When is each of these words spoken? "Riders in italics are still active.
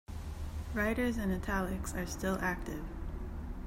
"Riders 0.73 1.19
in 1.19 1.31
italics 1.31 1.93
are 1.93 2.07
still 2.07 2.39
active. 2.41 2.83